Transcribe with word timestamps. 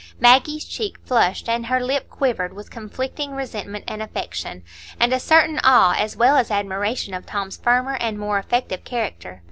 Maggie's 0.19 0.65
cheek 0.65 0.97
flushed 1.05 1.47
and 1.47 1.67
her 1.67 1.79
lip 1.79 2.09
quivered 2.09 2.53
with 2.55 2.71
conflicting 2.71 3.33
resentment 3.33 3.83
and 3.87 4.01
affection, 4.01 4.63
and 4.99 5.13
a 5.13 5.19
certain 5.19 5.59
awe 5.63 5.93
as 5.95 6.17
well 6.17 6.37
as 6.37 6.49
admiration 6.49 7.13
of 7.13 7.27
Tom's 7.27 7.57
firmer 7.57 7.97
and 8.01 8.17
more 8.17 8.39
effective 8.39 8.83
character. 8.83 9.39